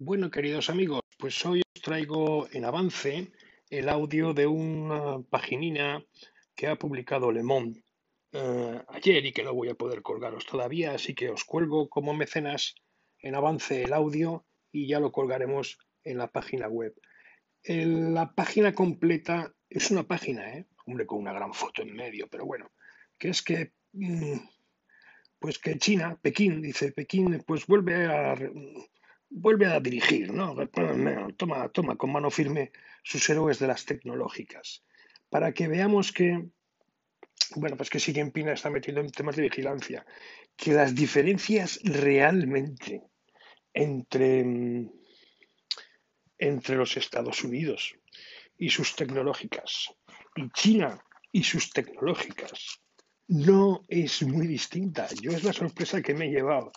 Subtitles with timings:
[0.00, 3.32] Bueno, queridos amigos, pues hoy os traigo en avance
[3.68, 6.04] el audio de una paginina
[6.54, 7.82] que ha publicado Le Monde
[8.30, 12.14] eh, ayer y que no voy a poder colgaros todavía, así que os cuelgo como
[12.14, 12.76] mecenas
[13.18, 16.94] en avance el audio y ya lo colgaremos en la página web.
[17.64, 20.68] la página completa es una página, ¿eh?
[20.86, 22.70] hombre, con una gran foto en medio, pero bueno,
[23.18, 24.38] que es que, mm,
[25.40, 28.36] pues que China, Pekín, dice Pekín, pues vuelve a
[29.30, 30.56] vuelve a dirigir, ¿no?
[31.36, 34.84] Toma, toma con mano firme sus héroes de las tecnológicas,
[35.28, 36.48] para que veamos que,
[37.56, 40.06] bueno, pues que Xi Jinping está metiendo en temas de vigilancia,
[40.56, 43.02] que las diferencias realmente
[43.72, 44.44] entre,
[46.38, 47.94] entre los Estados Unidos
[48.56, 49.94] y sus tecnológicas
[50.34, 52.80] y China y sus tecnológicas
[53.28, 55.06] no es muy distinta.
[55.20, 56.72] Yo es la sorpresa que me he llevado.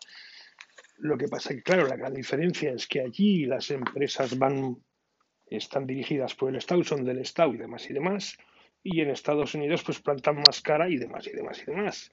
[1.02, 4.78] Lo que pasa es que, claro, la gran diferencia es que allí las empresas van,
[5.48, 8.38] están dirigidas por el Estado, son del Estado y demás y demás,
[8.84, 12.12] y en Estados Unidos pues plantan más cara y demás y demás y demás.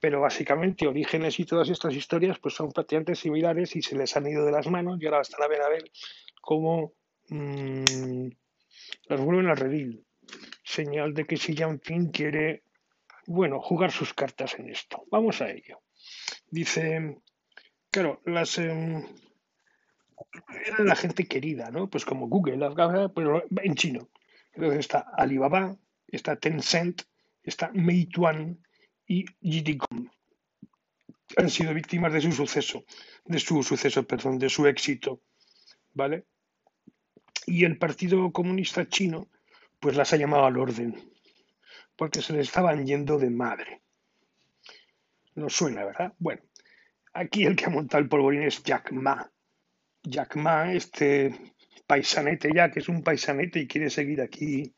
[0.00, 4.26] Pero básicamente orígenes y todas estas historias pues son prácticamente similares y se les han
[4.26, 5.90] ido de las manos y ahora están a ver a ver
[6.40, 6.94] cómo
[7.28, 8.26] mmm,
[9.04, 10.02] las vuelven a redil.
[10.64, 12.62] Señal de que Xi Jinping quiere,
[13.26, 15.04] bueno, jugar sus cartas en esto.
[15.10, 15.82] Vamos a ello.
[16.50, 17.20] Dice
[17.90, 19.04] Claro, las em,
[20.64, 21.88] era la gente querida, ¿no?
[21.90, 22.58] Pues como Google,
[23.14, 24.08] pero en chino.
[24.52, 27.02] Entonces está Alibaba, está Tencent,
[27.42, 28.58] está Meituan
[29.06, 30.08] y JD.com.
[31.36, 32.84] Han sido víctimas de su suceso,
[33.24, 35.20] de su suceso, perdón, de su éxito,
[35.92, 36.26] ¿vale?
[37.46, 39.28] Y el Partido Comunista Chino,
[39.78, 40.96] pues las ha llamado al orden,
[41.96, 43.82] porque se le estaban yendo de madre.
[45.34, 46.12] No suena, ¿verdad?
[46.18, 46.42] Bueno,
[47.12, 49.30] Aquí el que ha montado el polvorín es Jack Ma.
[50.02, 51.54] Jack Ma, este
[51.86, 54.72] paisanete ya, que es un paisanete y quiere seguir aquí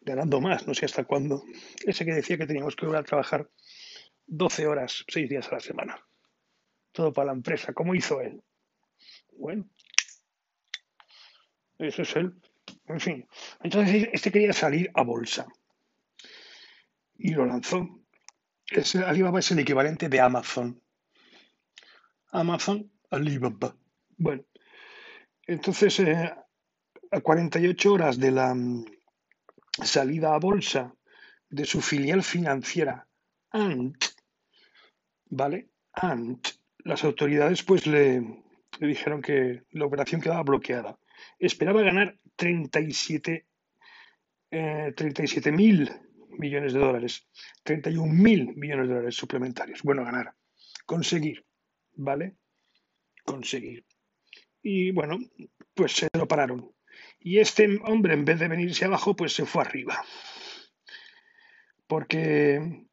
[0.00, 1.44] ganando más, no sé hasta cuándo.
[1.84, 3.50] Ese que decía que teníamos que volver a trabajar
[4.26, 6.06] 12 horas, 6 días a la semana.
[6.92, 8.42] Todo para la empresa, como hizo él.
[9.36, 9.68] Bueno,
[11.78, 12.34] eso es él.
[12.86, 13.28] En fin,
[13.62, 15.46] entonces este quería salir a bolsa
[17.16, 18.00] y lo lanzó.
[19.06, 20.80] Alibaba es el equivalente de Amazon.
[22.32, 23.76] Amazon Alibaba.
[24.16, 24.44] Bueno,
[25.46, 26.32] entonces eh,
[27.10, 28.84] a 48 horas de la mm,
[29.82, 30.94] salida a bolsa
[31.48, 33.06] de su filial financiera
[33.52, 34.04] Ant,
[35.26, 35.70] ¿vale?
[35.92, 36.46] Ant,
[36.84, 38.44] las autoridades pues le,
[38.78, 40.98] dijeron que la operación quedaba bloqueada.
[41.38, 43.46] Esperaba ganar 37
[44.52, 45.90] eh, mil
[46.38, 47.28] millones de dólares,
[47.64, 49.82] 31 mil millones de dólares suplementarios.
[49.82, 50.34] Bueno, ganar,
[50.86, 51.44] conseguir.
[51.94, 52.36] ¿Vale?
[53.24, 53.84] Conseguir.
[54.62, 55.18] Y bueno,
[55.74, 56.72] pues se lo pararon.
[57.18, 60.04] Y este hombre, en vez de venirse abajo, pues se fue arriba.
[61.86, 62.86] Porque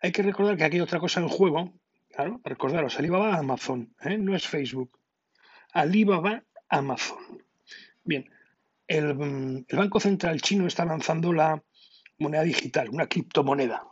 [0.00, 1.72] hay que recordar que aquí hay otra cosa en juego.
[2.10, 4.18] Claro, recordaros, Alibaba Amazon, ¿eh?
[4.18, 4.98] no es Facebook.
[5.72, 7.42] Alibaba Amazon.
[8.04, 8.30] Bien,
[8.86, 11.62] el, Banco Central chino está lanzando la
[12.18, 13.86] moneda digital, una criptomoneda,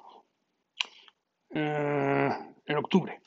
[1.50, 2.30] eh,
[2.66, 3.21] en octubre.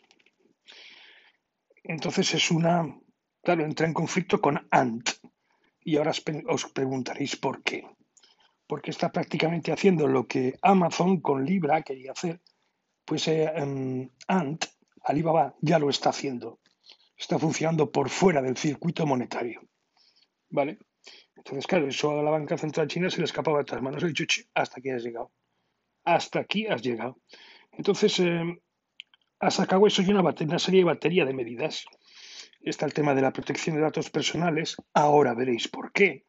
[1.88, 3.00] Entonces es una,
[3.44, 5.10] claro, entra en conflicto con Ant.
[5.82, 6.14] Y ahora
[6.48, 7.88] os preguntaréis por qué.
[8.68, 12.42] Porque está prácticamente haciendo lo que Amazon con Libra quería hacer,
[13.06, 14.66] pues eh, em, Ant,
[15.04, 16.60] Alibaba, ya lo está haciendo.
[17.16, 19.62] Está funcionando por fuera del circuito monetario.
[20.50, 20.80] ¿Vale?
[21.36, 24.04] Entonces, claro, eso a la banca central china se le escapaba de las manos.
[24.56, 25.32] Hasta aquí has llegado.
[26.04, 27.20] Hasta aquí has llegado.
[27.72, 28.58] Entonces, em,
[29.46, 31.86] ha sacado eso y una, una serie de batería de medidas.
[32.62, 34.76] Está el tema de la protección de datos personales.
[34.94, 36.26] Ahora veréis por qué.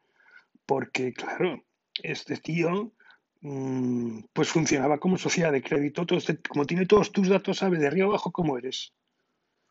[0.65, 1.63] Porque, claro,
[2.03, 2.93] este tío
[3.41, 6.05] mm, pues funcionaba como sociedad de crédito.
[6.11, 8.93] Este, como tiene todos tus datos, sabe de arriba abajo cómo eres.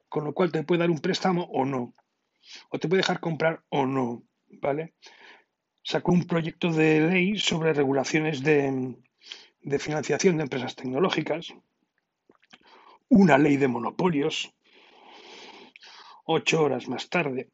[0.08, 1.94] Con lo cual te puede dar un préstamo o no.
[2.70, 4.24] O te puede dejar comprar o no.
[4.60, 4.94] ¿Vale?
[5.84, 11.54] Sacó un proyecto de ley sobre regulaciones de financiación de empresas tecnológicas
[13.08, 14.52] una ley de monopolios,
[16.24, 17.50] ocho horas más tarde.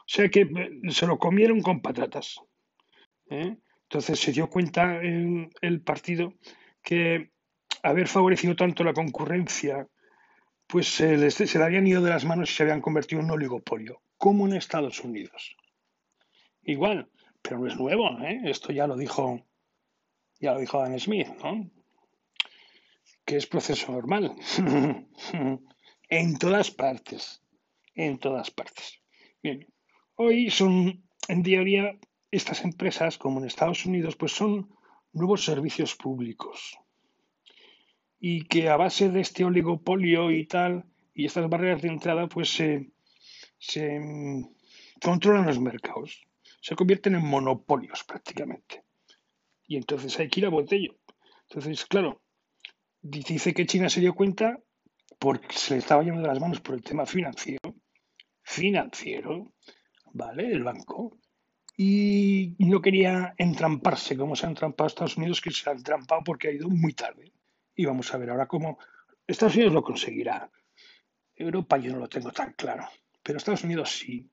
[0.00, 2.40] O sea que eh, se lo comieron con patatas.
[3.30, 3.56] ¿eh?
[3.82, 6.34] Entonces se dio cuenta en el partido
[6.82, 7.30] que
[7.82, 9.86] haber favorecido tanto la concurrencia,
[10.66, 13.26] pues se, les, se le habían ido de las manos y se habían convertido en
[13.26, 15.56] un oligopolio, como en Estados Unidos.
[16.62, 17.08] Igual,
[17.42, 18.40] pero no es nuevo, ¿eh?
[18.44, 19.46] esto ya lo dijo,
[20.40, 21.70] ya lo dijo Dan Smith, ¿no?
[23.26, 24.34] Que es proceso normal.
[26.08, 27.42] en todas partes.
[27.94, 29.00] En todas partes.
[29.42, 29.66] Bien.
[30.14, 31.98] Hoy son, en teoría,
[32.30, 34.70] estas empresas, como en Estados Unidos, pues son
[35.12, 36.78] nuevos servicios públicos.
[38.18, 42.48] Y que a base de este oligopolio y tal, y estas barreras de entrada, pues
[42.50, 42.92] se,
[43.58, 44.54] se mm,
[45.02, 46.24] controlan los mercados.
[46.60, 48.84] Se convierten en monopolios prácticamente.
[49.66, 50.96] Y entonces hay que ir a botello.
[51.48, 52.22] Entonces, claro,
[53.08, 54.58] dice que China se dio cuenta
[55.18, 57.74] porque se le estaba yendo de las manos por el tema financiero.
[58.42, 59.52] Financiero,
[60.12, 60.52] ¿vale?
[60.52, 61.18] El banco.
[61.76, 66.48] Y no quería entramparse como se ha entrampado Estados Unidos, que se ha entrampado porque
[66.48, 67.32] ha ido muy tarde.
[67.74, 68.78] Y vamos a ver ahora cómo
[69.26, 70.50] Estados Unidos lo conseguirá.
[71.34, 72.88] Europa yo no lo tengo tan claro,
[73.22, 74.30] pero Estados Unidos sí.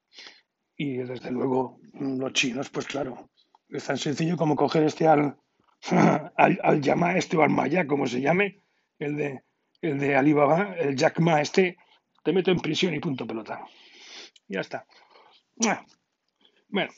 [0.77, 3.29] Y desde luego los chinos, pues claro,
[3.67, 5.37] es tan sencillo como coger este al,
[6.37, 8.61] al, al este o Maya, como se llame,
[8.99, 9.43] el de,
[9.81, 11.77] el de Alibaba, el Jack Ma este,
[12.23, 13.65] te meto en prisión y punto pelota.
[14.47, 14.85] Ya está.
[16.69, 16.91] Bueno,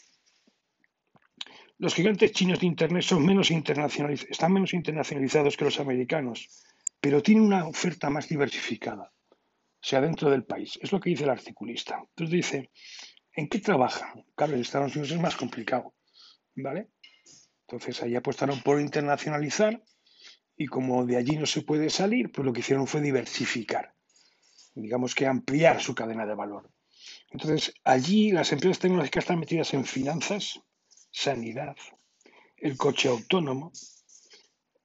[1.78, 6.48] los gigantes chinos de Internet son menos internacionalizados, están menos internacionalizados que los americanos,
[7.02, 9.12] pero tienen una oferta más diversificada,
[9.82, 10.80] sea, dentro del país.
[10.82, 12.00] Es lo que dice el articulista.
[12.00, 12.72] Entonces dice,
[13.34, 14.26] ¿en qué trabajan?
[14.36, 15.94] Claro, en Estados Unidos es más complicado,
[16.56, 16.88] ¿vale?
[17.68, 19.84] Entonces ahí apostaron por internacionalizar
[20.56, 23.94] y como de allí no se puede salir, pues lo que hicieron fue diversificar,
[24.76, 26.70] digamos que ampliar su cadena de valor.
[27.32, 30.62] Entonces, allí las empresas tecnológicas están metidas en finanzas,
[31.12, 31.76] sanidad,
[32.58, 33.72] el coche autónomo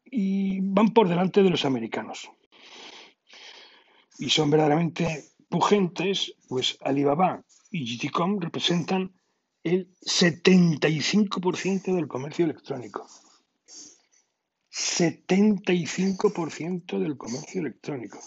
[0.05, 2.31] y van por delante de los americanos.
[4.19, 9.15] Y son verdaderamente pugentes, pues Alibaba y GTCom representan
[9.63, 13.07] el 75% del comercio electrónico.
[14.71, 18.19] 75% del comercio electrónico.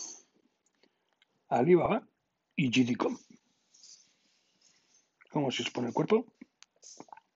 [1.50, 2.08] Alibaba
[2.56, 3.18] y GTCom.
[5.32, 6.26] ¿Cómo se expone el cuerpo?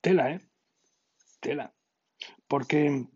[0.02, 0.40] Tela, ¿eh?
[1.40, 1.74] Tela.
[2.48, 3.08] Porque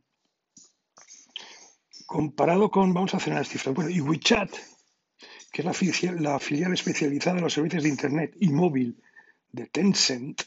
[2.08, 4.52] comparado con, vamos a hacer las cifras, bueno, y WeChat,
[5.52, 9.02] que es la filial, la filial especializada en los servicios de Internet y móvil
[9.52, 10.42] de Tencent,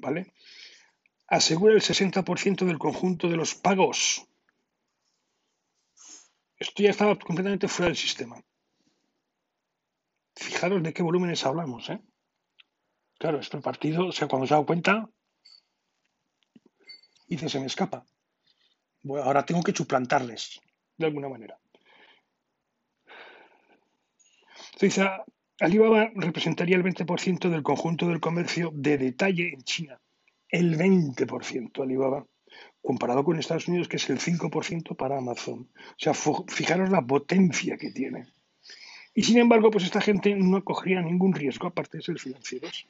[0.00, 0.32] ¿vale?
[1.26, 4.26] Asegura el 60% del conjunto de los pagos.
[6.56, 8.42] Esto ya estaba completamente fuera del sistema.
[10.34, 12.00] Fijaros de qué volúmenes hablamos, ¿eh?
[13.18, 15.10] Claro, este partido, o sea, cuando se ha dado cuenta,
[17.26, 18.06] dice, se me escapa.
[19.02, 20.60] Bueno, ahora tengo que suplantarles,
[20.96, 21.58] de alguna manera.
[24.80, 25.08] Dice,
[25.60, 30.00] Alibaba representaría el 20% del conjunto del comercio de detalle en China.
[30.48, 32.24] El 20% Alibaba,
[32.80, 35.68] comparado con Estados Unidos, que es el 5% para Amazon.
[35.76, 38.26] O sea, fijaros la potencia que tiene.
[39.14, 42.86] Y sin embargo, pues esta gente no cogería ningún riesgo, aparte de ser financieros.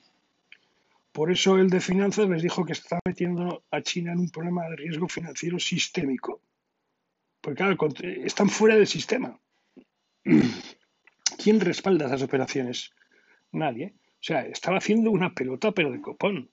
[1.10, 4.68] Por eso el de finanzas les dijo que está metiendo a China en un problema
[4.68, 6.42] de riesgo financiero sistémico.
[7.40, 7.78] Porque claro,
[8.24, 9.40] están fuera del sistema.
[11.42, 12.90] ¿Quién respalda esas operaciones?
[13.52, 13.94] Nadie.
[14.14, 16.50] O sea, estaba haciendo una pelota, pero de copón.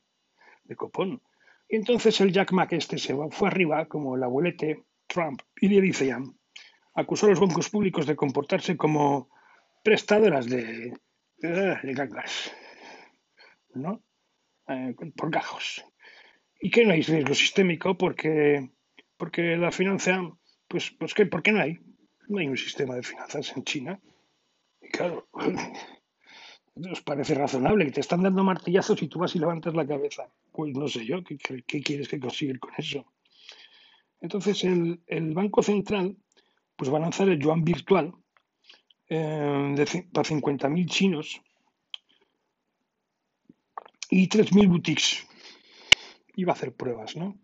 [0.63, 1.21] De copón.
[1.67, 5.81] Y entonces el Jack Mack este se fue arriba, como el abuelete Trump, y le
[5.81, 6.15] dice
[6.93, 9.29] acusó a los bancos públicos de comportarse como
[9.83, 10.93] prestadoras de,
[11.37, 12.53] de, de gangas.
[13.73, 14.01] ¿No?
[14.67, 15.83] Eh, por gajos.
[16.59, 17.97] ¿Y que no hay riesgo sistémico?
[17.97, 18.69] Porque,
[19.17, 20.21] porque la finanza,
[20.67, 21.25] pues, pues ¿qué?
[21.25, 21.79] ¿por qué no hay?
[22.27, 23.99] No hay un sistema de finanzas en China.
[24.85, 25.27] Y claro,
[26.91, 30.29] ¿os parece razonable que te están dando martillazos y tú vas y levantas la cabeza?
[30.51, 33.05] Pues no sé yo, ¿qué, quieres que conseguir con eso?
[34.21, 36.17] Entonces el, Banco Central
[36.75, 38.13] pues va a lanzar el yuan virtual
[39.09, 41.41] eh, para 50.000 chinos
[44.09, 45.27] y 3.000 boutiques.
[46.35, 47.39] Iba a hacer pruebas, ¿no?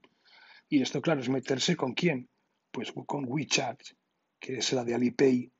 [0.70, 2.30] Y esto, claro, es meterse con quién?
[2.72, 3.82] Pues con WeChat,
[4.40, 5.52] que es la de Alipay,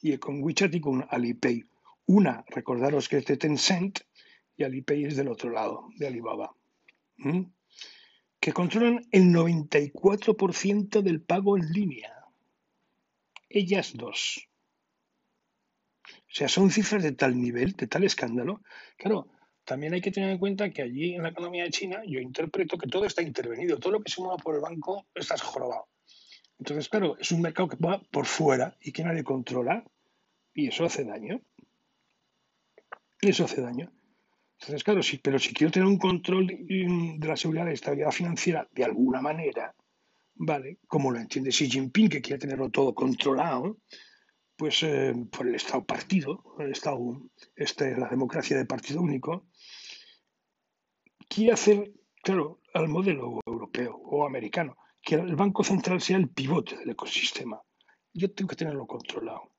[0.00, 1.64] y con WeChat y con Alipay.
[2.06, 4.00] Una, recordaros que es de Tencent
[4.56, 6.54] y Alipay es del otro lado, de Alibaba.
[8.40, 12.12] Que controlan el 94% del pago en línea.
[13.48, 14.48] Ellas dos.
[16.04, 18.62] O sea, son cifras de tal nivel, de tal escándalo.
[18.96, 19.28] Claro,
[19.64, 22.78] también hay que tener en cuenta que allí en la economía de China yo interpreto
[22.78, 25.88] que todo está intervenido, todo lo que se mueva por el banco está jorobado.
[26.58, 29.84] Entonces, claro, es un mercado que va por fuera y que nadie controla
[30.54, 31.40] y eso hace daño.
[33.20, 33.92] Y eso hace daño.
[34.60, 38.68] Entonces, claro, sí, pero si quiero tener un control de la seguridad y estabilidad financiera
[38.72, 39.74] de alguna manera,
[40.34, 40.78] ¿vale?
[40.88, 43.78] Como lo entiende Xi Jinping, que quiere tenerlo todo controlado,
[44.56, 46.98] pues eh, por el Estado partido, el Estado,
[47.54, 49.46] este, la democracia de partido único,
[51.28, 54.76] quiere hacer, claro, al modelo europeo o americano,
[55.08, 57.62] que el Banco Central sea el pivote del ecosistema.
[58.12, 59.54] Yo tengo que tenerlo controlado.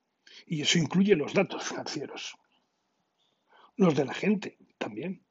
[0.46, 2.36] Y eso incluye los datos financieros.
[3.74, 5.24] Los de la gente también.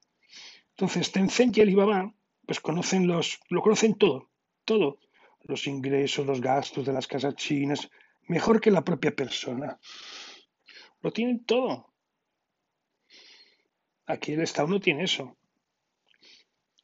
[0.72, 2.12] Entonces, Tencent y Alibaba,
[2.44, 4.28] pues conocen los, lo conocen todo,
[4.66, 4.98] todo.
[5.44, 7.88] Los ingresos, los gastos de las casas chinas,
[8.28, 9.80] mejor que la propia persona.
[11.00, 11.94] Lo tienen todo.
[14.04, 15.38] Aquí el Estado no tiene eso.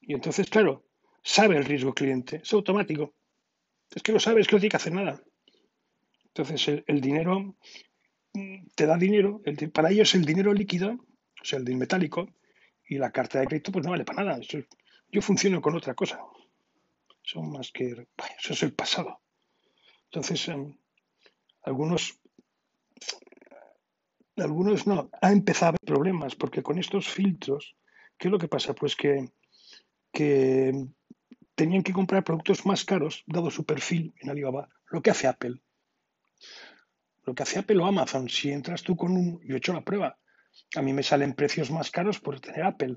[0.00, 0.86] Y entonces, claro,
[1.22, 3.12] sabe el riesgo cliente, es automático.
[3.94, 5.22] Es que lo sabe, es que no tiene que hacer nada.
[6.26, 7.56] Entonces, el, dinero
[8.34, 9.40] mm, te da dinero,
[9.72, 12.28] para ellos el dinero líquido, o sea, el metálico,
[12.88, 14.40] y la carta de crédito, pues no vale para nada.
[15.10, 16.20] yo funciono con otra cosa.
[17.22, 18.06] Son más que.
[18.38, 19.20] eso es el pasado.
[20.04, 20.76] Entonces, em,
[21.62, 22.20] algunos
[24.36, 27.74] algunos no, ha empezado a haber problemas, porque con estos filtros,
[28.18, 28.74] ¿qué es lo que pasa?
[28.74, 29.30] Pues que,
[30.12, 30.72] que
[31.56, 35.60] tenían que comprar productos más caros, dado su perfil en Alibaba, lo que hace Apple.
[37.24, 39.40] Lo que hace Apple o Amazon, si entras tú con un...
[39.44, 40.16] Yo he hecho la prueba,
[40.76, 42.96] a mí me salen precios más caros por tener Apple.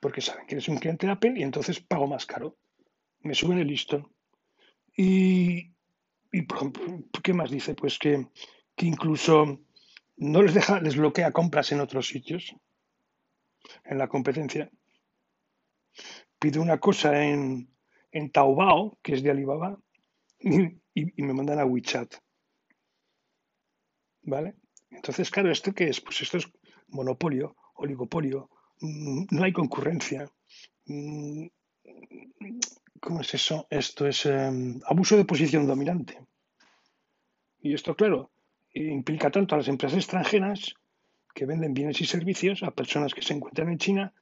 [0.00, 2.56] Porque saben que eres un cliente de Apple y entonces pago más caro.
[3.22, 4.12] Me suben el listón.
[4.96, 5.72] Y,
[6.30, 6.70] y por
[7.22, 7.74] ¿qué más dice?
[7.74, 8.28] Pues que
[8.76, 9.60] que incluso
[10.16, 12.54] no les deja, les bloquea compras en otros sitios,
[13.84, 14.70] en la competencia.
[16.38, 17.70] Pido una cosa en,
[18.10, 19.78] en Taobao, que es de Alibaba,
[20.38, 22.14] y, me mandan a WeChat.
[24.22, 24.54] ¿Vale?
[24.90, 26.00] Entonces, claro, ¿esto qué es?
[26.00, 26.46] Pues esto es
[26.88, 30.30] monopolio, oligopolio, no hay concurrencia.
[33.00, 33.66] ¿Cómo es eso?
[33.70, 36.18] Esto es em, abuso de posición dominante.
[37.60, 38.30] Y esto, claro,
[38.72, 40.74] implica tanto a las empresas extranjeras
[41.34, 44.14] que venden bienes y servicios a personas que se encuentran en China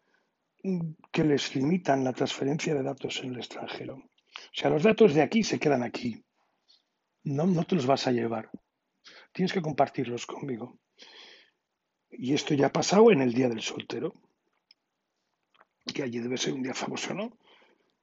[1.11, 3.97] que les limitan la transferencia de datos en el extranjero.
[3.97, 6.25] O sea, los datos de aquí se quedan aquí.
[7.25, 8.51] No, no te los vas a llevar.
[9.33, 10.79] Tienes que compartirlos conmigo.
[12.11, 14.15] Y esto ya ha pasado en el Día del Soltero,
[15.95, 17.39] que allí debe ser un día famoso, ¿no?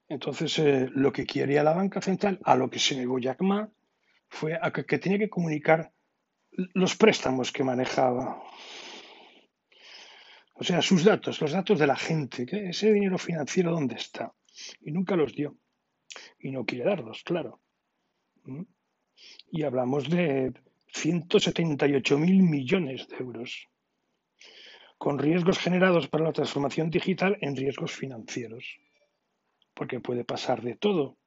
[0.08, 3.70] Entonces, eh, lo que quería la banca central, a lo que se negó Jack Ma,
[4.28, 5.94] fue a que tenía que comunicar
[6.52, 8.42] los préstamos que manejaba.
[10.60, 14.34] O sea, sus datos, los datos de la gente, ese dinero financiero dónde está.
[14.82, 15.58] Y nunca los dio.
[16.38, 17.62] Y no quiere darlos, claro.
[18.44, 18.64] ¿Mm?
[19.52, 20.52] Y hablamos de
[20.94, 23.70] 178 mil millones de euros,
[24.98, 28.80] con riesgos generados para la transformación digital en riesgos financieros,
[29.74, 31.18] porque puede pasar de todo.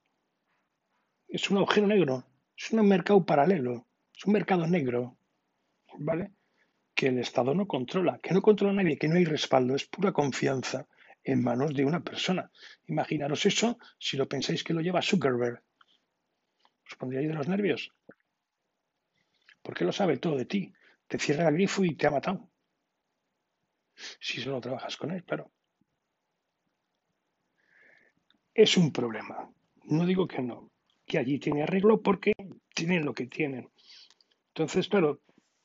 [1.27, 5.17] Es un agujero negro, es un mercado paralelo, es un mercado negro
[5.99, 6.33] ¿vale?
[7.03, 10.13] Que el Estado no controla, que no controla nadie, que no hay respaldo, es pura
[10.13, 10.87] confianza
[11.25, 12.49] en manos de una persona.
[12.87, 15.61] Imaginaros eso si lo pensáis que lo lleva Zuckerberg.
[16.87, 17.93] ¿Os pondríais de los nervios?
[19.63, 20.73] Porque lo sabe todo de ti.
[21.09, 22.49] Te cierra el grifo y te ha matado.
[24.21, 25.51] Si solo trabajas con él, claro.
[28.55, 29.51] Es un problema.
[29.87, 30.71] No digo que no,
[31.05, 32.33] que allí tiene arreglo porque
[32.73, 33.69] tienen lo que tienen.
[34.55, 35.21] Entonces, claro,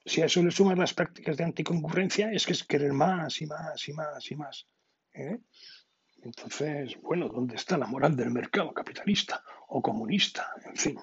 [0.07, 3.45] si a eso le sumas las prácticas de anticoncurrencia, es que es querer más y
[3.45, 4.67] más y más y más.
[5.13, 5.39] ¿eh?
[6.23, 10.47] Entonces, bueno, ¿dónde está la moral del mercado capitalista o comunista?
[10.65, 10.97] En fin.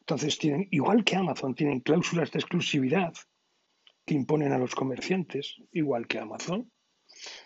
[0.00, 3.14] Entonces, tienen, igual que Amazon, tienen cláusulas de exclusividad
[4.04, 6.70] que imponen a los comerciantes, igual que Amazon.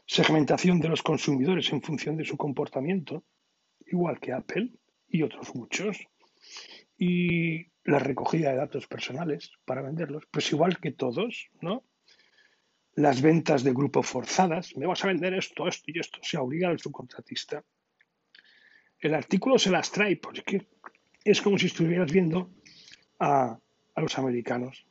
[0.06, 3.24] Segmentación de los consumidores en función de su comportamiento,
[3.86, 4.72] igual que Apple
[5.08, 5.98] y otros muchos.
[6.96, 11.84] Y la recogida de datos personales para venderlos, pues igual que todos, ¿no?
[12.96, 16.68] Las ventas de grupo forzadas, me vas a vender esto, esto y esto, se obliga
[16.68, 17.64] al subcontratista.
[18.98, 20.68] El artículo se las trae porque
[21.24, 22.50] es como si estuvieras viendo
[23.20, 23.58] a,
[23.94, 24.86] a los americanos.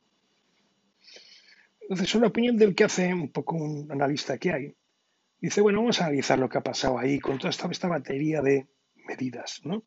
[1.80, 4.76] Entonces, es la opinión del que hace un poco un analista que hay.
[5.40, 8.42] Dice, bueno, vamos a analizar lo que ha pasado ahí con toda esta, esta batería
[8.42, 8.66] de
[9.06, 9.84] medidas, ¿no?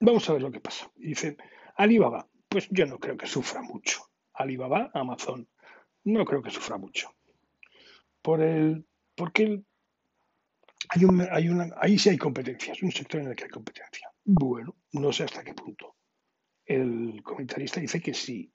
[0.00, 0.90] Vamos a ver lo que pasa.
[0.96, 1.36] Dice,
[1.76, 4.00] Alibaba, pues yo no creo que sufra mucho.
[4.32, 5.46] Alibaba, Amazon,
[6.04, 7.14] no creo que sufra mucho.
[8.22, 9.62] Por el, porque
[10.88, 13.50] hay, un, hay una, ahí sí hay competencia, es un sector en el que hay
[13.50, 14.10] competencia.
[14.24, 15.96] Bueno, no sé hasta qué punto.
[16.64, 18.50] El comentarista dice que sí.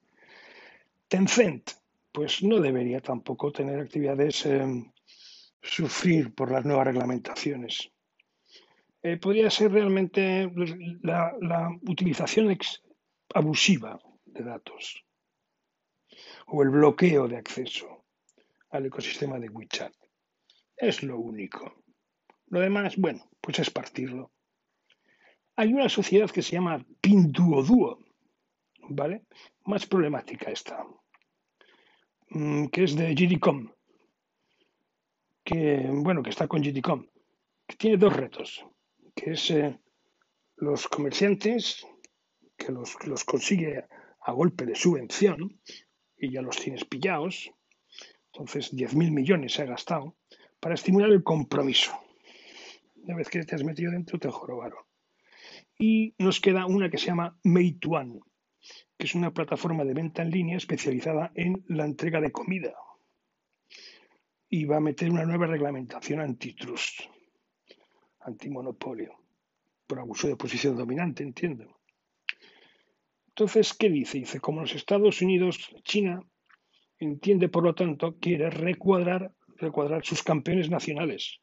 [1.08, 1.72] Tencent,
[2.12, 4.66] pues no debería tampoco tener actividades, eh,
[5.62, 7.92] sufrir por las nuevas reglamentaciones.
[9.06, 10.52] Eh, podría ser realmente
[11.04, 12.58] la, utilización
[13.36, 15.06] abusiva de datos
[16.48, 18.06] o el bloqueo de acceso
[18.72, 19.94] al ecosistema de WeChat.
[20.76, 21.84] Es lo único.
[22.48, 24.32] Lo demás, bueno, pues es partirlo.
[25.56, 28.00] Hay una sociedad que se llama Pinduoduo,
[28.90, 29.28] ¿vale?
[29.66, 30.84] Más problemática esta,
[32.30, 33.72] mm, que es de GDCOM,
[35.44, 37.06] que, bueno, que está con GDCOM,
[37.68, 38.66] que tiene dos retos,
[39.16, 39.80] que es eh,
[40.58, 41.86] los comerciantes,
[42.58, 43.86] que los, los consigue
[44.22, 45.60] a golpe de subvención,
[46.18, 47.52] y ya los tienes pillados,
[48.34, 50.16] entonces 10.000 millones se ha gastado,
[50.60, 51.92] para estimular el compromiso.
[52.96, 54.80] Una vez que te has metido dentro, te jorobaron.
[55.78, 58.20] Y nos queda una que se llama Meituan,
[58.98, 62.74] que es una plataforma de venta en línea especializada en la entrega de comida.
[64.50, 67.02] Y va a meter una nueva reglamentación antitrust,
[68.26, 69.16] antimonopolio,
[69.88, 71.80] por abuso de posición dominante, entiendo.
[73.30, 74.20] Entonces, ¿qué dice?
[74.20, 76.22] Dice, como los Estados Unidos, China,
[77.00, 81.40] entiende, por lo tanto, quiere recuadrar, recuadrar sus campeones nacionales,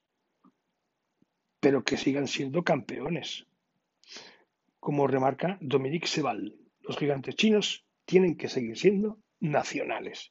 [1.60, 3.46] pero que sigan siendo campeones.
[4.80, 10.30] Como remarca Dominique Seval, los gigantes chinos tienen que seguir siendo nacionales.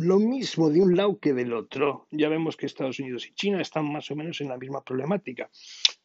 [0.00, 2.06] Lo mismo de un lado que del otro.
[2.12, 5.50] Ya vemos que Estados Unidos y China están más o menos en la misma problemática,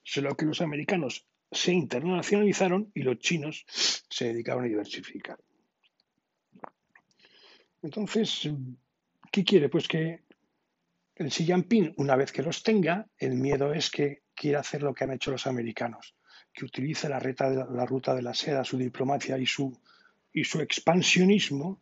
[0.02, 5.38] solo que los americanos se internacionalizaron y los chinos se dedicaron a diversificar.
[7.84, 8.50] Entonces,
[9.32, 9.70] ¿qué quiere?
[9.70, 10.24] Pues que
[11.16, 14.96] el Xi Jinping, una vez que los tenga, el miedo es que quiera hacer lo
[14.96, 16.16] que han hecho los americanos,
[16.52, 19.80] que utilice la, ruta de la seda, su diplomacia y su,
[20.32, 21.80] y su expansionismo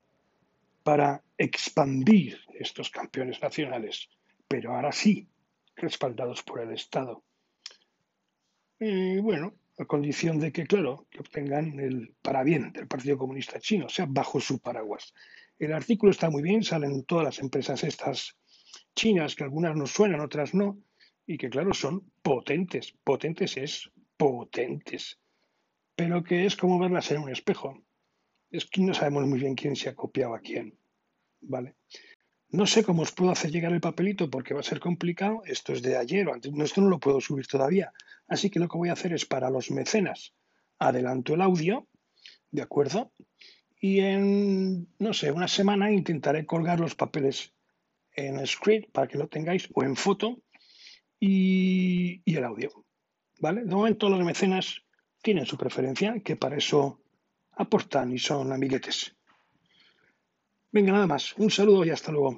[0.83, 4.09] para expandir estos campeones nacionales,
[4.47, 5.27] pero ahora sí,
[5.75, 7.23] respaldados por el Estado.
[8.79, 13.59] Y bueno, a condición de que, claro, que obtengan el para bien del Partido Comunista
[13.59, 15.13] Chino, o sea, bajo su paraguas.
[15.57, 18.37] El artículo está muy bien, salen todas las empresas estas
[18.95, 20.77] chinas, que algunas nos suenan, otras no,
[21.25, 22.93] y que, claro, son potentes.
[23.03, 25.19] Potentes es potentes.
[25.95, 27.83] Pero que es como verlas en un espejo.
[28.51, 30.77] Es que no sabemos muy bien quién se ha copiado a quién.
[31.41, 31.75] ¿Vale?
[32.49, 35.41] No sé cómo os puedo hacer llegar el papelito porque va a ser complicado.
[35.45, 36.51] Esto es de ayer o antes.
[36.53, 37.93] esto no lo puedo subir todavía.
[38.27, 40.33] Así que lo que voy a hacer es para los mecenas.
[40.77, 41.87] Adelanto el audio,
[42.51, 43.13] ¿de acuerdo?
[43.79, 47.53] Y en, no sé, una semana intentaré colgar los papeles
[48.13, 50.41] en script para que lo tengáis o en foto
[51.19, 52.85] y, y el audio.
[53.39, 53.63] ¿Vale?
[53.63, 54.83] De momento los mecenas
[55.21, 57.01] tienen su preferencia, que para eso
[57.51, 59.15] aportan y son amiguetes.
[60.73, 61.33] Venga, nada más.
[61.37, 62.37] Un saludo y hasta luego.